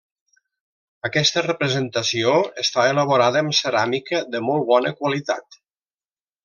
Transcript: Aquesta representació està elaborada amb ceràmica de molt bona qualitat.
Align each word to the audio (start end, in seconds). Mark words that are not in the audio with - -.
Aquesta 1.09 1.43
representació 1.47 2.33
està 2.65 2.87
elaborada 2.95 3.45
amb 3.47 3.57
ceràmica 3.61 4.27
de 4.33 4.45
molt 4.51 4.69
bona 4.75 4.99
qualitat. 5.03 5.63